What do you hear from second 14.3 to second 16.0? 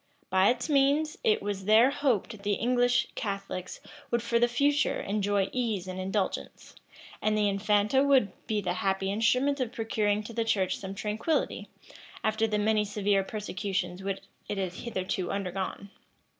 it had hitherto undergone.